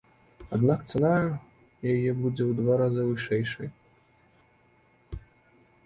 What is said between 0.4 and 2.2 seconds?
Аднак цана яе